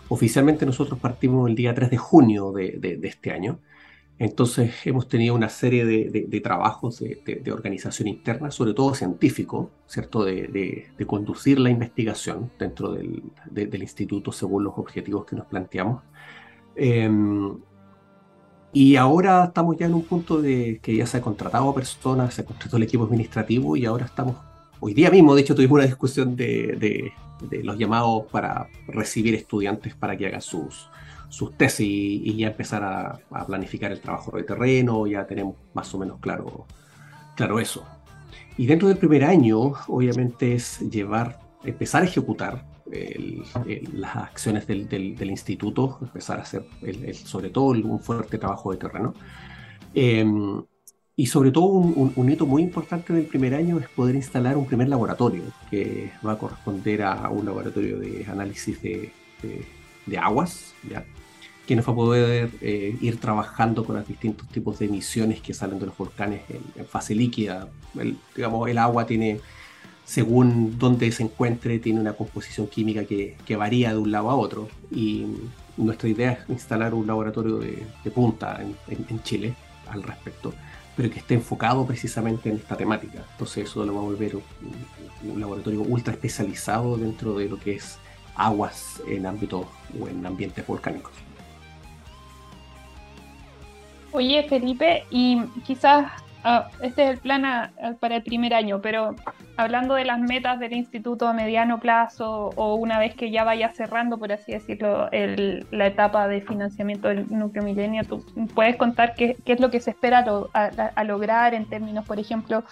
[0.09, 3.59] Oficialmente nosotros partimos el día 3 de junio de, este año,
[4.19, 10.23] entonces hemos tenido una serie de, trabajos de, organización interna, sobre todo científico, ¿cierto?
[10.23, 16.03] De, conducir la investigación dentro del, instituto según los objetivos que nos planteamos.
[16.75, 17.57] Em,
[18.73, 22.33] y ahora estamos ya en un punto de que ya se ha contratado a personas,
[22.33, 24.35] se ha contratado el equipo administrativo y ahora estamos,
[24.79, 29.93] hoy día mismo, de hecho tuvimos una discusión de, de, los llamados para recibir estudiantes
[29.95, 30.89] para que hagan sus,
[31.29, 35.93] sus tesis y, ya empezar a, a, planificar el trabajo de terreno, ya tenemos más
[35.93, 36.65] o menos claro,
[37.35, 37.85] claro eso.
[38.57, 45.99] Y dentro del primer año, obviamente, es llevar, empezar a ejecutar las acciones del, instituto,
[46.01, 46.65] empezar a hacer
[47.25, 49.13] sobre todo un fuerte trabajo de terreno.
[49.93, 50.63] Em,
[51.15, 54.89] y sobre todo un, hito muy importante del primer año es poder instalar un primer
[54.89, 59.11] laboratorio que va a corresponder a un laboratorio de análisis de,
[60.19, 61.05] aguas, ¿ya?
[61.67, 65.53] que nos va a poder eh, ir trabajando con los distintos tipos de emisiones que
[65.53, 67.69] salen de los volcanes en, fase líquida.
[68.35, 69.39] digamos, el agua tiene
[70.05, 74.67] según dónde se encuentre, tiene una composición química que, varía de un lado a otro.
[74.91, 75.25] Y
[75.77, 79.55] nuestra idea es instalar un laboratorio de, punta en, Chile
[79.89, 80.53] al respecto,
[80.95, 83.23] pero que esté enfocado precisamente en esta temática.
[83.31, 87.97] Entonces eso lo va a volver un, laboratorio ultra especializado dentro de lo que es
[88.35, 91.13] aguas en ámbito o en ambientes volcánicos.
[94.11, 99.15] Oye, Felipe, y quizás Ah, este es el plan para el primer año, pero
[99.55, 103.71] hablando de las metas del instituto a mediano plazo o una vez que ya vaya
[103.71, 105.09] cerrando, por así decirlo,
[105.71, 109.91] la etapa de financiamiento del núcleo milenio, ¿tú puedes contar qué, es lo que se
[109.91, 112.65] espera a, lograr en términos, por ejemplo,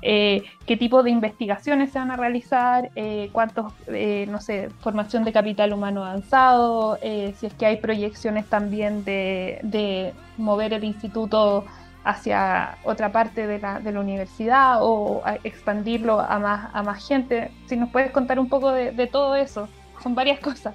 [0.00, 5.24] eh, qué tipo de investigaciones se van a realizar, eh, cuántos, eh, no sé, formación
[5.24, 11.66] de capital humano avanzado, si es que hay proyecciones también de, de mover el instituto
[12.04, 17.50] hacia otra parte de la, de la universidad o expandirlo a más, a más gente.
[17.66, 19.68] Si nos puedes contar un poco de, todo eso,
[20.02, 20.74] son varias cosas.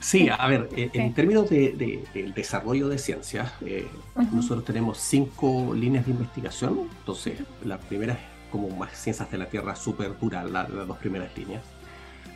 [0.00, 3.86] Sí, a ver, eh, en términos de, del desarrollo de ciencias, eh,
[4.32, 6.88] nosotros tenemos cinco líneas de investigación.
[7.00, 8.18] Entonces, la primera es
[8.50, 11.62] como más ciencias de la Tierra súper dura, las dos primeras líneas.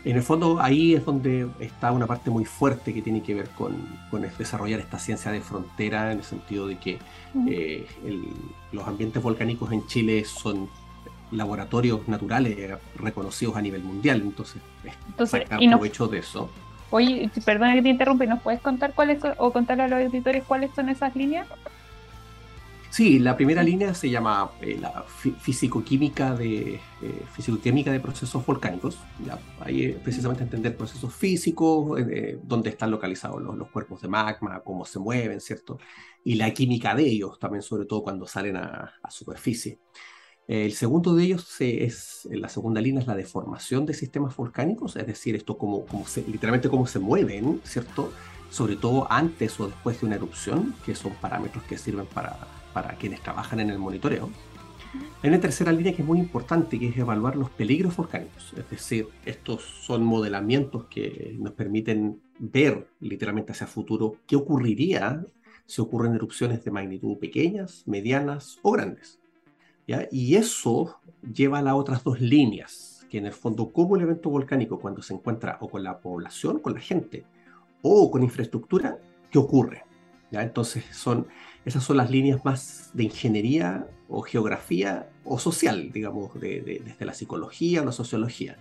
[0.05, 3.49] En el fondo ahí es donde está una parte muy fuerte que tiene que ver
[3.51, 3.77] con,
[4.39, 6.99] desarrollar esta ciencia de frontera en el sentido de que
[7.49, 7.87] eh,
[8.73, 10.69] los ambientes volcánicos en Chile son
[11.31, 14.63] laboratorios naturales reconocidos a nivel mundial, entonces,
[15.07, 16.49] entonces sacar provecho de eso.
[16.91, 20.71] Oye, perdona que te interrumpa, ¿nos puedes contar cuáles o contar a los auditores cuáles
[20.75, 21.47] son esas líneas?
[22.91, 28.99] Sí, la primera línea se llama eh, la físico-química de, eh, físico-química de procesos volcánicos.
[29.25, 29.39] ¿ya?
[29.61, 34.99] Ahí precisamente entender procesos físicos, eh, dónde están localizados los, cuerpos de magma, cómo se
[34.99, 35.79] mueven, ¿cierto?
[36.25, 39.79] Y la química de ellos, también sobre todo cuando salen a, superficie.
[40.47, 45.07] El segundo de ellos es, la segunda línea es la deformación de sistemas volcánicos, es
[45.07, 48.13] decir, esto como, como literalmente cómo se mueven, ¿cierto?
[48.51, 52.95] Sobre todo antes o después de una erupción, que son parámetros que sirven para para
[52.95, 54.31] quienes trabajan en el monitoreo.
[55.21, 58.55] Hay una tercera línea que es muy importante, que es evaluar los peligros volcánicos.
[58.57, 65.27] Es decir, estos son modelamientos que nos permiten ver literalmente hacia futuro qué ocurriría
[65.67, 69.19] si ocurren erupciones de magnitud pequeñas, medianas o grandes.
[69.89, 70.07] ¿ya?
[70.13, 71.01] Y eso
[71.35, 75.03] lleva a las otras dos líneas, que en el fondo como el evento volcánico cuando
[75.03, 77.25] se encuentra o con la población, con la gente,
[77.83, 78.99] o con infraestructura,
[79.33, 79.83] ¿qué ocurre?
[80.31, 80.43] ¿Ya?
[80.43, 81.27] Entonces son,
[81.69, 87.83] esas son las líneas más de ingeniería o geografía o social, digamos, desde la psicología
[87.83, 88.59] o la sociología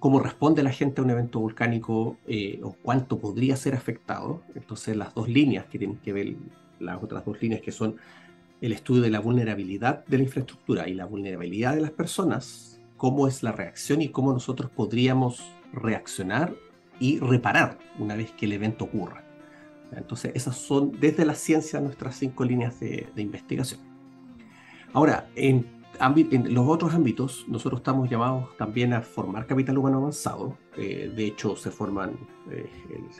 [0.00, 4.42] cómo responde la gente a un evento volcánico eh, o cuánto podría ser afectado.
[4.56, 6.34] Entonces las dos líneas que tienen que ver,
[6.80, 7.96] las otras dos líneas que son
[8.60, 13.28] el estudio de la vulnerabilidad de la infraestructura y la vulnerabilidad de las personas, cómo
[13.28, 16.54] es la reacción y cómo nosotros podríamos reaccionar
[16.98, 19.29] y reparar una vez que el evento ocurra.
[19.92, 23.80] Entonces esas son desde la ciencia nuestras cinco líneas de, de investigación.
[24.92, 30.56] Ahora, en en los otros ámbitos, nosotros estamos llamados también a formar capital humano avanzado.
[30.76, 32.16] Eh, de hecho, se forman,
[32.50, 32.70] eh,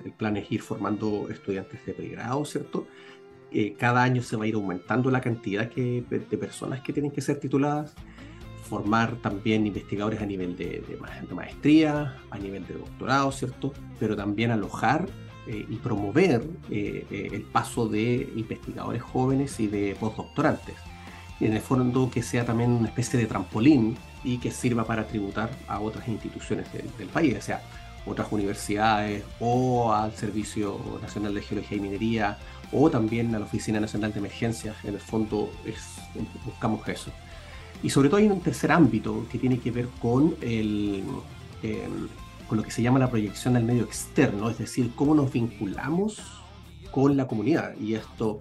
[0.04, 2.86] el, plan es ir formando estudiantes de pregrado, ¿cierto?
[3.52, 6.02] Eh, cada año se va a ir aumentando la cantidad de,
[6.38, 7.94] personas que tienen que ser tituladas.
[8.62, 10.82] Formar también investigadores a nivel de,
[11.28, 13.72] de maestría, a nivel de doctorado, ¿cierto?
[13.98, 15.06] Pero también alojar
[15.50, 20.76] y promover el paso de investigadores jóvenes y de postdoctorantes
[21.40, 25.50] en el fondo que sea también una especie de trampolín y que sirva para tributar
[25.66, 27.62] a otras instituciones del, país, o sea,
[28.06, 32.38] otras universidades o al Servicio Nacional de Geología y Minería
[32.72, 34.76] o también a la Oficina Nacional de Emergencias.
[34.84, 35.82] En el fondo es,
[36.44, 37.10] buscamos eso.
[37.82, 41.02] Y sobre todo hay un tercer ámbito que tiene que ver con, el,
[41.62, 42.08] em,
[42.50, 46.20] con lo que se llama la proyección al medio externo, es decir, cómo nos vinculamos
[46.90, 47.76] con la comunidad.
[47.78, 48.40] Y esto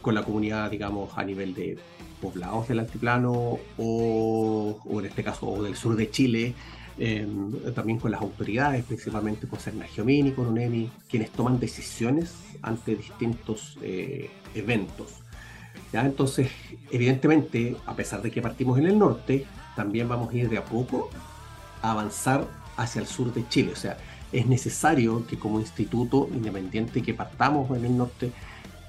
[0.00, 1.76] con la comunidad, digamos, a nivel de
[2.20, 6.54] poblados del altiplano o, en este caso o del sur de Chile,
[6.98, 13.76] em, también con las autoridades, principalmente con Cernagiomini, con UNEMI, quienes toman decisiones ante distintos
[13.82, 15.14] eh, eventos.
[15.92, 16.06] ¿ya?
[16.06, 16.48] Entonces,
[16.92, 20.64] evidentemente, a pesar de que partimos en el norte, también vamos a ir de a
[20.64, 21.10] poco
[21.82, 23.72] a avanzar hacia el sur de Chile.
[23.72, 23.96] O sea,
[24.32, 28.32] es necesario que como instituto independiente que partamos en el norte,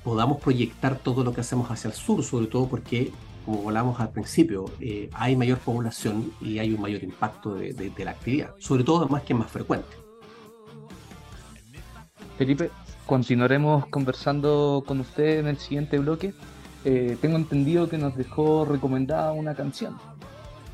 [0.04, 3.12] podamos proyectar todo lo que hacemos hacia el sur, sobre todo porque,
[3.46, 8.12] como hablamos al principio, eh, hay mayor población y hay un mayor impacto de, la
[8.12, 9.88] actividad, sobre todo más que más frecuente.
[12.38, 12.70] Felipe,
[13.06, 16.34] continuaremos conversando con usted en el siguiente bloque.
[16.84, 19.98] Eh, tengo entendido que nos dejó recomendada una canción.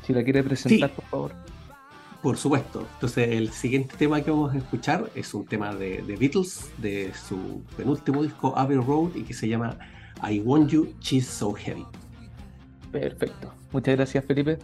[0.04, 1.49] Si la quiere presentar, por favor.
[2.22, 2.86] Por supuesto.
[2.94, 7.62] Entonces, el siguiente tema que vamos a escuchar es un tema de, Beatles, de su
[7.76, 9.78] penúltimo disco, Abbey Road, y que se llama
[10.30, 11.86] I Want You, She's So Heavy.
[12.92, 13.54] Perfecto.
[13.72, 14.58] Muchas gracias, Felipe.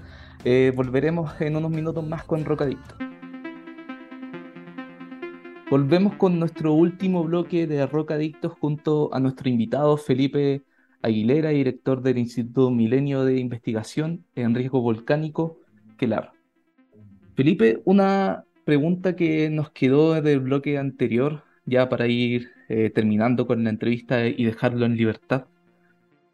[0.45, 2.95] Eh, volveremos en unos minutos más con Rocadicto.
[5.71, 10.63] Volvemos con nuestro último bloque de Rocadictos junto a nuestro invitado Felipe
[11.01, 15.59] Aguilera, director del Instituto Milenio de Investigación en Riesgo Volcánico,
[15.97, 16.36] Kelar.
[17.37, 23.63] Felipe, una pregunta que nos quedó del bloque anterior, ya para ir eh, terminando con
[23.63, 25.45] la entrevista y dejarlo en libertad,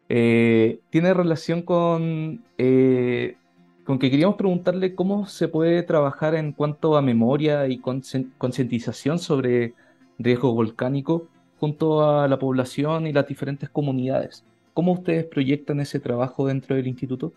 [0.07, 3.35] eh, tiene relación con, eh,
[3.83, 9.73] con que queríamos preguntarle cómo se puede trabajar en cuanto a memoria y concientización sobre
[10.17, 11.27] riesgo volcánico
[11.59, 14.45] junto a la población y las diferentes comunidades.
[14.73, 17.33] ¿Cómo ustedes proyectan ese trabajo dentro del instituto?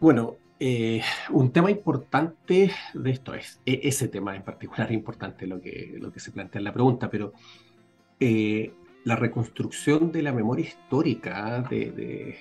[0.00, 5.46] Bueno, eh, un tema importante de esto es, e, ese tema en particular es importante
[5.46, 7.34] lo que, lo que se plantea en la pregunta, pero
[8.18, 8.72] eh,
[9.04, 12.36] la reconstrucción de la memoria histórica de,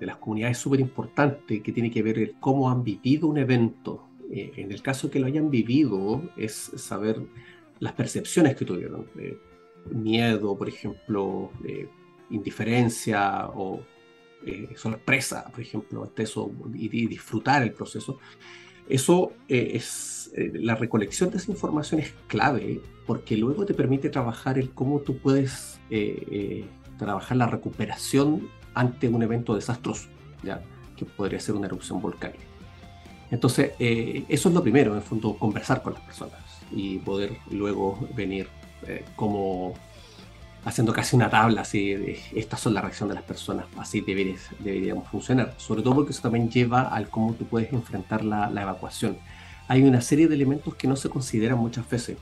[0.00, 4.08] las comunidades es súper importante, que tiene que ver el cómo han vivido un evento.
[4.30, 7.20] Eh, en el caso que lo hayan vivido, es saber
[7.80, 9.06] las percepciones que tuvieron.
[9.90, 11.50] miedo, por ejemplo,
[12.30, 13.80] indiferencia o
[14.46, 18.18] eh, sorpresa, por ejemplo, eso, y, disfrutar el proceso.
[18.88, 24.10] Eso eh, es, eh, la recolección de esa información es clave porque luego te permite
[24.10, 25.80] trabajar el cómo tú puedes
[26.98, 30.08] trabajar la recuperación ante un evento desastroso,
[30.42, 30.62] ¿ya?
[30.96, 32.42] que podría ser una erupción volcánica.
[33.30, 36.40] Entonces, eso es lo primero, en el fondo, conversar con las personas
[36.70, 38.48] y poder luego venir
[39.16, 39.74] como
[40.64, 41.94] haciendo casi una tabla así
[42.34, 46.50] estas son las reacciones de las personas, así deberíamos funcionar, sobre todo porque eso también
[46.50, 49.18] lleva al cómo tú puedes enfrentar la, evacuación.
[49.68, 52.18] Hay una serie de elementos que no se consideran muchas veces.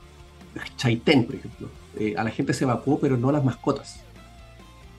[0.77, 1.69] Chaitén, por ejemplo.
[1.99, 4.01] Eh, a la gente se evacuó, pero no a las mascotas.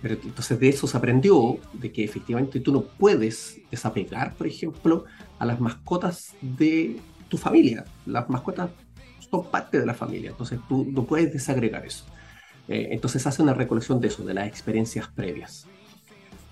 [0.02, 5.04] Pero entonces de eso se aprendió de que efectivamente tú no puedes desapegar, por ejemplo,
[5.38, 7.84] a las mascotas de tu familia.
[8.04, 8.70] Las mascotas
[9.30, 12.04] son parte de la familia, entonces tú no puedes desagregar eso.
[12.68, 15.66] Eh, entonces hace una recolección de eso, de las experiencias previas.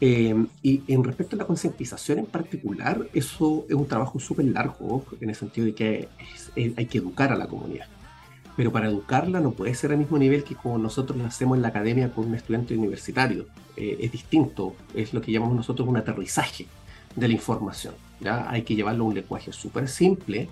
[0.00, 5.04] Eh, y en respecto a la concientización en particular, eso es un trabajo súper largo,
[5.20, 6.08] en el sentido de que
[6.56, 7.86] hay que educar a la comunidad.
[8.56, 11.62] Pero para educarla no puede ser al mismo nivel que como nosotros lo hacemos en
[11.62, 13.46] la academia con un estudiante universitario.
[13.76, 16.66] Eh, es distinto, es lo que llamamos nosotros un aterrizaje
[17.16, 17.94] de la información.
[18.20, 18.50] ¿ya?
[18.50, 20.48] Hay que llevarlo a un lenguaje súper simple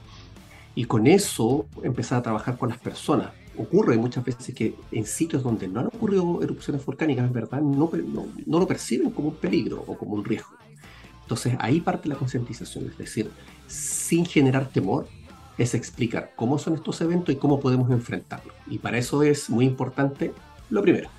[0.75, 3.33] y con eso empezar a trabajar con las personas.
[3.57, 7.61] Ocurre muchas veces que en sitios donde no han ocurrido erupciones volcánicas, ¿verdad?
[7.61, 10.51] No, no, no lo perciben como un peligro o como un riesgo.
[11.22, 13.30] Entonces ahí parte la concientización, es decir,
[13.66, 15.07] sin generar temor,
[15.59, 18.55] es explicar cómo son estos eventos y cómo podemos enfrentarlos.
[18.66, 20.32] Y para eso es muy importante
[20.70, 21.11] lo primero,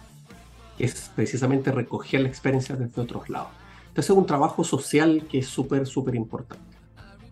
[0.77, 3.49] que es precisamente recoger la experiencia desde otros lados.
[3.89, 6.70] Entonces es un trabajo social que es súper, súper importante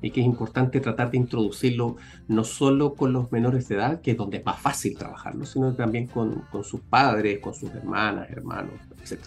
[0.01, 1.97] y que es importante tratar de introducirlo
[2.27, 5.73] no solo con los menores de edad, que es donde es más fácil trabajarlo, sino
[5.73, 8.73] también con, con sus padres, con sus hermanas, hermanos,
[9.03, 9.19] etc.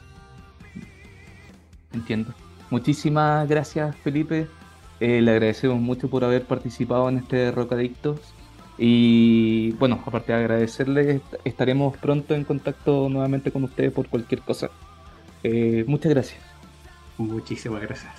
[1.93, 2.33] Entiendo.
[2.71, 4.49] Muchísimas gracias, Felipe.
[5.01, 8.21] Eh, le agradecemos mucho por haber participado en este Rocadictos.
[8.79, 14.71] Y bueno, aparte de agradecerle, estaremos pronto en contacto nuevamente con ustedes por cualquier cosa.
[15.43, 16.41] Eh, muchas gracias.
[17.19, 18.15] Muchísimas gracias.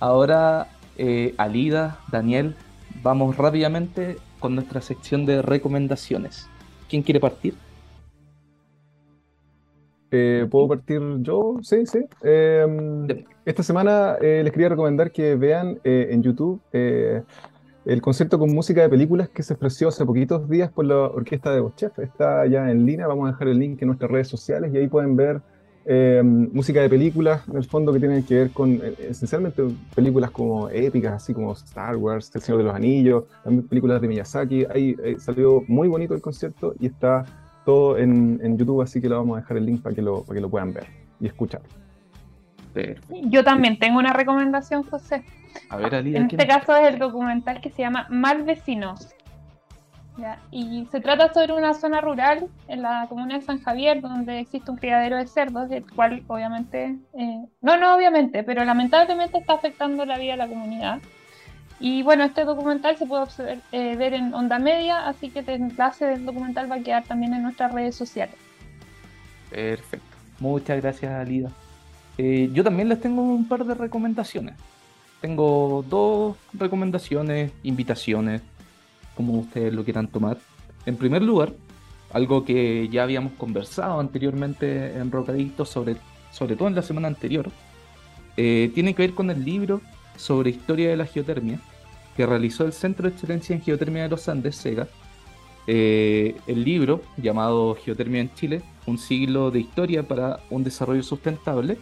[0.00, 0.68] Ahora
[0.98, 2.54] eh, Alida, Daniel,
[3.02, 6.48] vamos rápidamente con nuestra sección de recomendaciones.
[6.88, 7.54] ¿Quién quiere partir?
[10.10, 11.56] Eh, ¿Puedo partir yo?
[11.62, 12.00] Sí, sí.
[12.22, 13.06] Em,
[13.44, 16.60] esta semana eh, les quería recomendar que vean en YouTube
[17.84, 21.52] el concierto con música de películas que se ofreció hace poquitos días por la orquesta
[21.52, 21.98] de Bochef.
[21.98, 24.88] Está ya en línea, vamos a dejar el link en nuestras redes sociales y ahí
[24.88, 25.40] pueden ver
[25.90, 29.62] eh, música de películas, en el fondo, que tienen que ver con eh, esencialmente
[29.94, 34.08] películas como épicas, así como Star Wars, El Señor de los Anillos, también películas de
[34.08, 34.66] Miyazaki.
[34.66, 37.24] Ahí eh, salió muy bonito el concierto y está
[37.64, 40.24] todo en, en, YouTube, así que le vamos a dejar el link para que lo,
[40.24, 40.88] para que lo puedan ver
[41.20, 41.62] y escuchar.
[43.24, 45.24] Yo también tengo una recomendación, José.
[45.70, 48.94] A ver, En este caso es el documental que se llama Mal Vecino
[50.50, 54.70] y se trata sobre una zona rural en la comuna de San Javier, donde existe
[54.70, 60.04] un criadero de cerdos, el cual obviamente, eh, no, no obviamente, pero lamentablemente está afectando
[60.04, 61.00] la vida de la comunidad.
[61.80, 63.24] Y bueno, este documental se puede
[63.72, 67.34] eh, ver en Onda Media, así que el enlace del documental va a quedar también
[67.34, 68.34] en nuestras redes sociales.
[69.50, 70.16] Perfecto.
[70.40, 71.50] Muchas gracias, Alida.
[72.16, 74.56] Eh, yo también les tengo un par de recomendaciones.
[75.20, 78.42] Tengo dos recomendaciones, invitaciones
[79.18, 80.38] como ustedes lo quieran tomar.
[80.86, 81.52] En primer lugar,
[82.12, 85.96] algo que ya habíamos conversado anteriormente en Rocadictos, sobre,
[86.30, 87.50] sobre todo en la semana anterior,
[88.36, 89.80] eh, tiene que ver con el libro
[90.14, 91.58] sobre historia de la geotermia
[92.16, 94.86] que realizó el Centro de Excelencia en Geotermia de los Andes, SEGA.
[95.66, 101.76] Eh, el libro, llamado Geotermia en Chile, un siglo de historia para un desarrollo sustentable,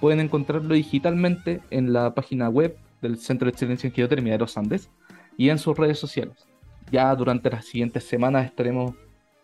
[0.00, 4.56] pueden encontrarlo digitalmente en la página web del Centro de Excelencia en Geotermia de los
[4.56, 4.88] Andes
[5.36, 6.47] y en sus redes sociales
[6.90, 8.94] ya durante las siguientes semanas estaremos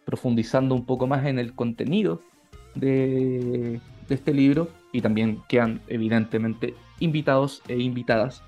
[0.04, 2.20] profundizando un poco más en el contenido
[2.74, 8.42] de, este libro y también quedan evidentemente invitados e invitadas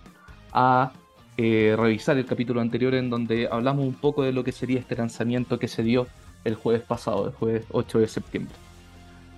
[0.53, 0.93] a
[1.39, 4.97] eh, revisar el capítulo anterior en donde hablamos un poco de lo que sería este
[4.97, 6.07] lanzamiento que se dio
[6.45, 8.55] el jueves pasado, el jueves 8 de septiembre.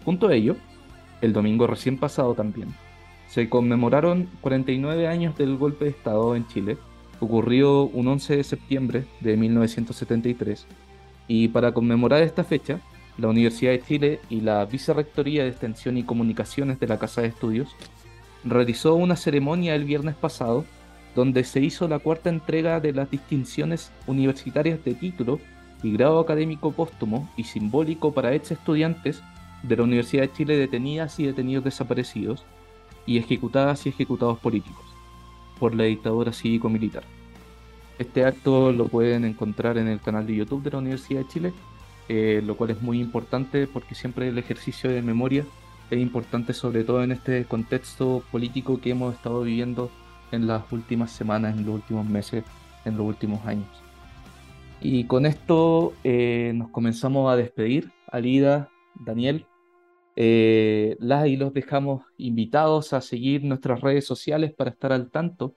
[0.05, 0.57] Junto a ello,
[1.21, 2.69] el domingo recién pasado también,
[3.29, 6.79] se conmemoraron 49 años del golpe de Estado en Chile
[7.21, 10.67] ocurrió un 11 de septiembre de 1973
[11.27, 12.81] y para conmemorar esta fecha,
[13.19, 17.29] la Universidad de Chile y la Vicerrectoría de Extensión y Comunicaciones de la Casa de
[17.29, 17.69] Estudios
[18.45, 20.65] realizó una ceremonia el viernes pasado
[21.15, 25.41] donde se hizo la cuarta entrega de las distinciones universitarias de título
[25.83, 29.23] y grado académico póstumo y simbólico para ex estudiantes
[29.63, 32.45] de la Universidad de Chile detenidas y detenidos desaparecidos
[33.07, 34.88] y ejecutadas y ejecutados políticos
[35.59, 37.03] por la dictadura cívico-militar.
[37.99, 41.53] Este acto lo pueden encontrar en el canal de YouTube de la Universidad de Chile,
[42.09, 45.45] eh, lo cual es muy importante porque siempre el ejercicio de memoria
[45.91, 49.91] es importante, sobre todo en este contexto político que hemos estado viviendo
[50.31, 52.45] en las últimas semanas, en los últimos meses,
[52.85, 53.69] en los últimos años.
[54.81, 57.91] Y con esto eh, nos comenzamos a despedir.
[58.11, 59.47] Alida, Daniel,
[60.21, 65.55] eh, las y los dejamos invitados a seguir nuestras redes sociales para estar al tanto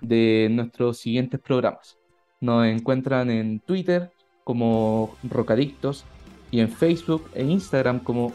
[0.00, 1.98] de nuestros siguientes programas.
[2.40, 4.10] Nos encuentran en Twitter
[4.42, 6.06] como Rocadictos
[6.50, 8.32] y en Facebook e Instagram como,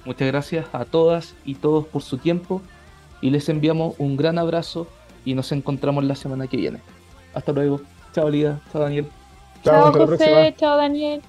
[0.04, 2.62] Muchas gracias a todas y todos por su tiempo
[3.20, 4.86] y les enviamos un gran abrazo
[5.24, 6.80] y nos encontramos la semana que viene.
[7.34, 7.80] Hasta luego.
[8.12, 9.06] Chao Lida, chao Daniel.
[9.62, 11.22] Chao, José, chao Daniel.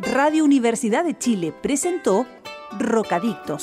[0.00, 2.26] Radio Universidad de Chile presentó
[2.78, 3.62] Rocadictos.